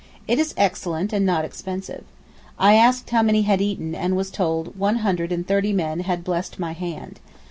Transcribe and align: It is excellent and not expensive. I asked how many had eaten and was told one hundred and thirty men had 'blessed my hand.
It 0.27 0.39
is 0.39 0.55
excellent 0.57 1.13
and 1.13 1.27
not 1.27 1.45
expensive. 1.45 2.05
I 2.57 2.73
asked 2.73 3.11
how 3.11 3.21
many 3.21 3.43
had 3.43 3.61
eaten 3.61 3.93
and 3.93 4.15
was 4.17 4.31
told 4.31 4.75
one 4.75 4.95
hundred 5.05 5.31
and 5.31 5.47
thirty 5.47 5.73
men 5.73 5.99
had 5.99 6.23
'blessed 6.23 6.57
my 6.57 6.71
hand. 6.73 7.19